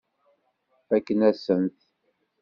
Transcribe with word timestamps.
Fakken-asen-t. 0.87 1.79